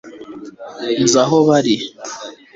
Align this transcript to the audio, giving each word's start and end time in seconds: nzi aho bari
nzi 1.03 1.17
aho 1.23 1.37
bari 1.47 1.75